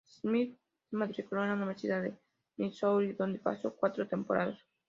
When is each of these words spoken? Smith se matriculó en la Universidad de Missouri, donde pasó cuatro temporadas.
Smith 0.07 0.57
se 0.89 0.95
matriculó 0.95 1.43
en 1.43 1.49
la 1.49 1.55
Universidad 1.57 2.01
de 2.01 2.17
Missouri, 2.57 3.13
donde 3.13 3.37
pasó 3.37 3.75
cuatro 3.75 4.07
temporadas. 4.07 4.57